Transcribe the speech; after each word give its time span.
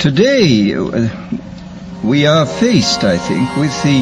Today, 0.00 0.72
we 2.02 2.24
are 2.24 2.46
faced, 2.46 3.04
I 3.04 3.18
think, 3.18 3.54
with 3.60 3.76
the 3.84 4.00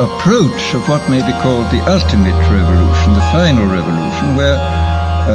approach 0.00 0.72
of 0.72 0.88
what 0.88 1.04
may 1.10 1.20
be 1.20 1.36
called 1.44 1.68
the 1.68 1.84
ultimate 1.84 2.32
revolution, 2.48 3.12
the 3.12 3.28
final 3.28 3.68
revolution, 3.68 4.34
where 4.34 4.56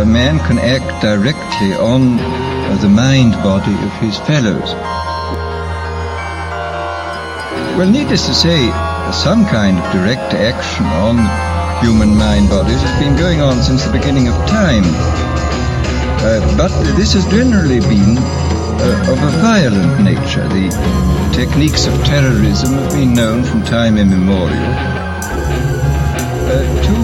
a 0.01 0.03
man 0.07 0.39
can 0.49 0.57
act 0.57 1.03
directly 1.03 1.73
on 1.77 2.17
the 2.81 2.89
mind 2.89 3.33
body 3.45 3.77
of 3.85 3.93
his 4.01 4.17
fellows. 4.25 4.73
Well, 7.77 7.91
needless 7.91 8.25
to 8.25 8.33
say, 8.33 8.71
some 9.13 9.45
kind 9.45 9.77
of 9.77 9.85
direct 9.93 10.33
action 10.33 10.87
on 10.97 11.21
human 11.85 12.17
mind 12.17 12.49
bodies 12.49 12.81
has 12.81 12.99
been 12.99 13.15
going 13.19 13.39
on 13.39 13.61
since 13.61 13.85
the 13.85 13.91
beginning 13.91 14.29
of 14.29 14.35
time. 14.49 14.81
Uh, 16.25 16.57
but 16.57 16.73
this 16.97 17.13
has 17.13 17.23
generally 17.27 17.81
been 17.81 18.17
uh, 18.81 19.11
of 19.11 19.19
a 19.21 19.31
violent 19.41 20.01
nature. 20.01 20.47
The 20.47 20.69
techniques 21.33 21.87
of 21.87 21.93
terrorism 22.05 22.73
have 22.73 22.91
been 22.91 23.13
known 23.13 23.43
from 23.43 23.63
time 23.63 23.97
immemorial 23.97 24.73
uh, 26.49 26.65
to 26.87 26.95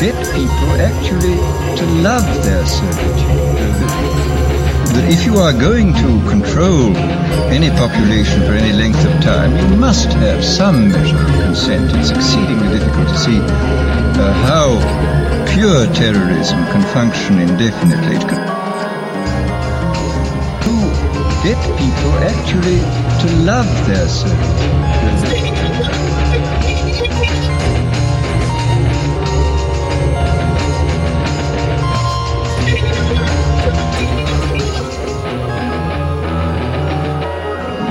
get 0.00 0.14
people 0.34 0.70
actually 0.80 1.36
to 1.76 1.84
love 2.02 2.26
their 2.44 2.64
servitude. 2.66 3.50
That 4.94 5.06
if 5.12 5.26
you 5.26 5.36
are 5.36 5.52
going 5.52 5.92
to 5.94 6.08
control 6.28 6.96
any 7.50 7.70
population 7.70 8.40
for 8.42 8.52
any 8.52 8.72
length 8.72 9.04
of 9.04 9.12
time, 9.22 9.56
you 9.56 9.76
must 9.76 10.12
have 10.14 10.44
some 10.44 10.88
measure 10.88 11.16
of 11.16 11.30
consent. 11.44 11.90
It's 11.94 12.10
exceedingly 12.10 12.78
difficult 12.78 13.08
to 13.08 13.18
see 13.18 13.38
uh, 13.38 14.32
how 14.46 14.78
pure 15.52 15.86
terrorism 15.94 16.58
can 16.72 16.82
function 16.94 17.38
indefinitely. 17.38 18.16
It 18.16 18.28
can 18.28 18.39
get 21.42 21.56
people 21.78 22.12
actually 22.20 22.80
to 23.20 23.34
love 23.44 23.66
their 23.86 24.06
service. 24.06 24.60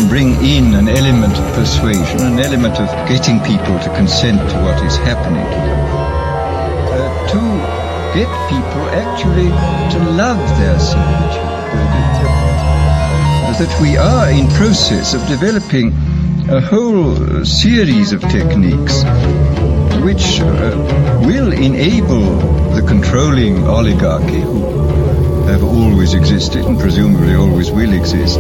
Bring 0.08 0.34
in 0.46 0.76
an 0.76 0.88
element 0.88 1.36
of 1.36 1.54
persuasion, 1.56 2.20
an 2.22 2.40
element 2.40 2.80
of 2.80 2.88
getting 3.08 3.40
people 3.40 3.80
to 3.80 3.90
consent 3.96 4.38
to 4.52 4.58
what 4.62 4.84
is 4.86 4.96
happening 4.98 5.44
to 5.44 5.60
them. 5.66 5.80
Uh, 6.94 7.28
to 7.34 7.40
get 8.14 8.30
people 8.48 8.84
actually 8.94 9.50
to 9.98 10.12
love 10.12 10.38
their 10.60 10.80
servitude 10.80 12.39
that 13.60 13.82
we 13.82 13.98
are 13.98 14.32
in 14.32 14.48
process 14.56 15.14
of 15.14 15.20
developing 15.28 15.92
a 16.48 16.62
whole 16.62 17.44
series 17.44 18.14
of 18.14 18.22
techniques 18.22 19.04
which 20.00 20.40
uh, 20.40 20.48
will 21.28 21.52
enable 21.52 22.24
the 22.72 22.82
controlling 22.88 23.68
oligarchy 23.68 24.40
who 24.40 25.44
have 25.44 25.62
always 25.62 26.14
existed 26.14 26.64
and 26.64 26.80
presumably 26.80 27.36
always 27.36 27.70
will 27.70 27.92
exist 27.92 28.40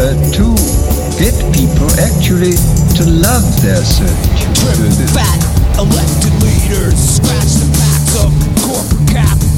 uh, 0.00 0.16
to 0.32 0.56
get 1.20 1.36
people 1.52 1.90
actually 2.00 2.56
to 2.96 3.04
love 3.04 3.44
their 3.60 3.84
servitude. 3.84 5.10
Fat 5.12 5.42
elected 5.76 6.32
leaders 6.40 6.96
scratch 6.96 7.52
the 7.60 7.68
backs 7.76 8.16
of 8.24 8.32
corporate 8.64 9.08
cap. 9.12 9.51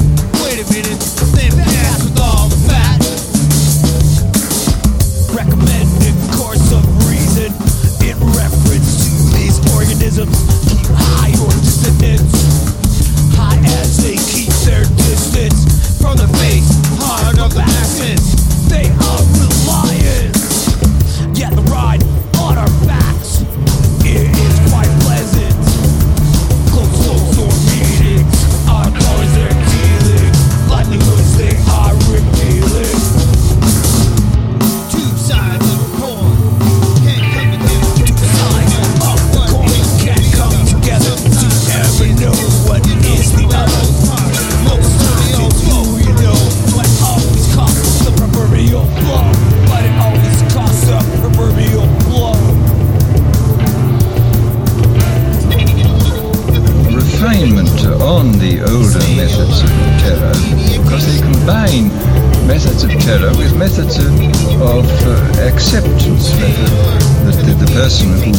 Methods 61.83 62.83
of 62.83 62.91
terror 63.03 63.35
with 63.35 63.57
methods 63.57 63.97
of, 63.97 64.13
of 64.61 64.87
uh, 65.03 65.49
acceptance, 65.51 66.31
that 66.31 67.35
the, 67.43 67.53
the 67.59 67.71
person 67.73 68.07
who 68.23 68.31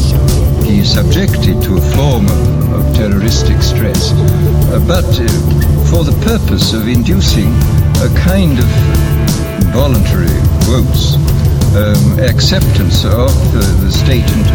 he 0.65 0.79
is 0.81 0.95
subjected 0.95 1.61
to 1.61 1.77
a 1.77 1.85
form 1.93 2.25
of, 2.25 2.73
of 2.73 2.95
terroristic 2.97 3.61
stress, 3.61 4.13
uh, 4.73 4.81
but 4.89 5.05
uh, 5.05 5.29
for 5.91 6.03
the 6.05 6.17
purpose 6.25 6.73
of 6.73 6.89
inducing 6.89 7.53
a 8.01 8.09
kind 8.17 8.59
of 8.59 8.71
voluntary 9.77 10.33
quotes 10.65 11.17
um, 11.77 12.19
acceptance 12.21 13.05
of 13.05 13.29
the, 13.53 13.65
the 13.85 13.93
state 13.93 14.25
and 14.25 14.47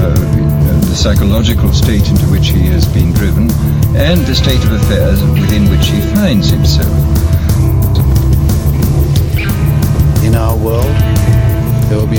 uh, 0.00 0.80
the 0.88 0.96
psychological 0.96 1.72
state 1.72 2.08
into 2.08 2.24
which 2.32 2.48
he 2.48 2.64
has 2.72 2.86
been 2.88 3.12
driven 3.12 3.50
and 3.96 4.20
the 4.22 4.34
state 4.34 4.64
of 4.64 4.72
affairs 4.72 5.22
within 5.38 5.68
which 5.68 5.88
he 5.88 6.00
finds 6.16 6.48
himself. 6.48 7.13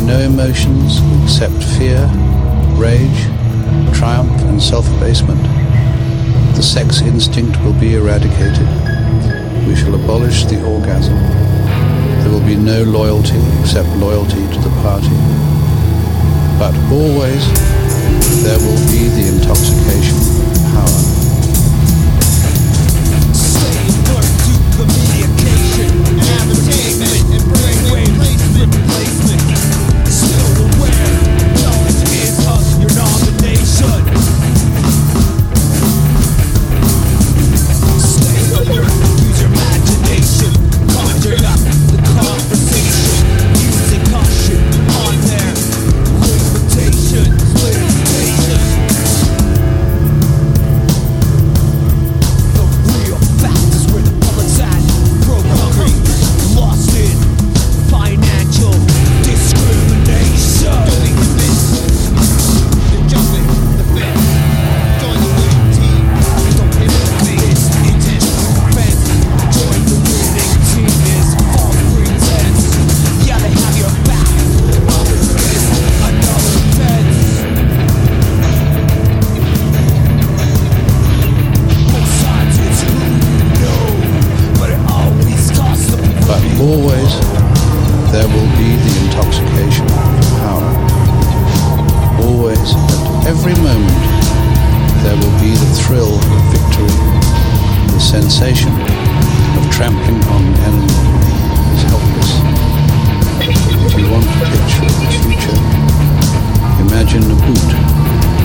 No 0.06 0.20
emotions 0.20 1.02
except 1.24 1.64
fear, 1.78 2.06
rage, 2.78 3.26
triumph, 3.98 4.40
and 4.44 4.62
self 4.62 4.88
abasement. 4.98 5.42
The 6.56 6.62
sex 6.62 7.02
instinct 7.02 7.60
will 7.64 7.74
be 7.74 7.96
eradicated. 7.96 8.68
We 9.68 9.76
shall 9.76 9.96
abolish 9.96 10.46
the 10.46 10.64
orgasm. 10.64 11.16
There 12.22 12.32
will 12.32 12.46
be 12.46 12.56
no 12.56 12.84
loyalty 12.84 13.42
except 13.62 13.90
loyalty 13.98 14.46
to 14.54 14.60
the 14.62 14.74
party. 14.86 15.10
But 16.60 16.76
always 16.94 17.44
there 18.44 18.60
will 18.60 18.82
be 18.92 19.10
the 19.10 19.28
intoxication 19.34 20.45
every 93.26 93.56
moment, 93.58 93.90
there 95.02 95.18
will 95.18 95.34
be 95.42 95.50
the 95.50 95.72
thrill 95.82 96.14
of 96.14 96.42
victory, 96.54 96.94
the 97.90 98.00
sensation 98.00 98.70
of 99.58 99.66
trampling 99.74 100.22
on 100.30 100.46
an 100.46 100.56
enemy 100.62 100.94
is 101.74 101.82
helpless. 101.90 102.32
If 103.90 103.98
you 103.98 104.06
want 104.14 104.26
a 104.30 104.46
picture 104.46 104.86
the 104.86 105.10
future, 105.26 105.58
imagine 106.86 107.26
a 107.26 107.38
boot 107.50 107.72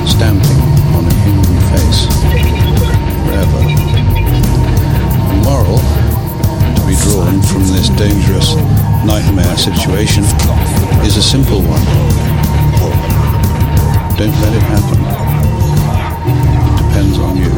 stamping 0.09 0.61
on 0.97 1.05
a 1.05 1.15
human 1.29 1.61
face 1.77 2.09
forever. 3.21 3.61
A 5.29 5.37
moral 5.45 5.77
to 5.77 6.81
be 6.89 6.97
drawn 7.05 7.43
from 7.43 7.69
this 7.69 7.91
dangerous 8.01 8.57
nightmare 9.05 9.57
situation 9.59 10.25
is 11.05 11.19
a 11.19 11.23
simple 11.23 11.61
one. 11.61 13.20
Don't 14.21 14.29
let 14.43 14.53
it 14.53 14.61
happen. 14.61 15.01
It 16.29 16.37
depends 16.77 17.17
on 17.19 17.37
you. 17.39 17.51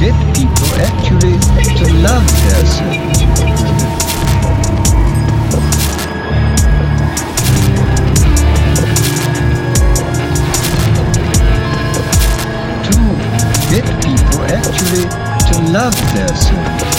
Get 0.00 0.16
people 0.34 0.70
actually 0.82 1.36
to 1.78 1.86
love 2.02 2.26
their. 2.42 2.62
To 12.82 12.94
get 13.70 13.86
people 14.02 14.42
actually 14.50 15.06
to 15.46 15.54
love 15.70 15.94
their 16.14 16.34
self. 16.34 16.91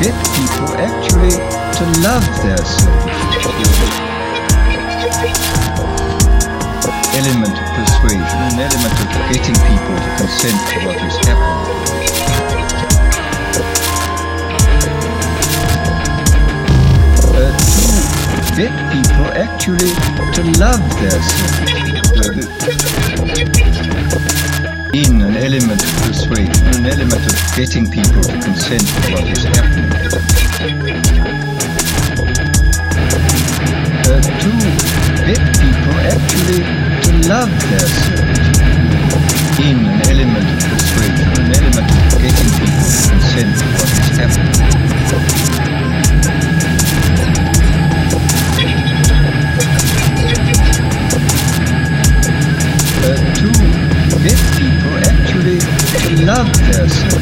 Get 0.00 0.14
people 0.38 0.70
actually 0.78 1.34
to 1.74 1.84
love 2.06 2.22
their 2.46 2.62
self. 2.62 3.02
Element 7.18 7.56
of 7.58 7.68
persuasion, 7.74 8.38
an 8.46 8.58
element 8.62 8.94
of 8.94 9.08
getting 9.32 9.58
people 9.58 9.96
to 9.98 10.10
consent 10.18 10.58
to 10.70 10.76
what 10.86 10.98
is 11.02 11.16
happening. 11.26 11.66
Uh, 17.34 17.50
to 18.46 18.54
get 18.54 18.72
people 18.94 19.28
actually 19.34 19.92
to 20.32 20.42
love 20.60 20.84
their 21.00 21.20
self. 21.22 21.68
in 24.94 25.20
an 25.20 25.36
element 25.36 25.87
persuasion, 27.08 27.34
of 27.34 27.56
getting 27.56 27.90
people 27.90 28.22
to 28.22 28.32
consent 28.40 28.80
to 28.80 29.12
what 29.12 29.24
is 29.28 29.44
happening. 29.44 29.90
Uh, 34.04 34.20
to 34.40 34.50
get 35.26 35.42
people 35.58 35.94
actually 36.12 36.62
to 37.02 37.28
love 37.28 37.50
their 37.70 38.27
Uh, 56.90 57.17